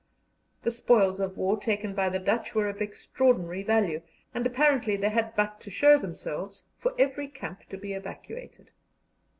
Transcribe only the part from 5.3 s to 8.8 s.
but to show themselves for every camp to be evacuated.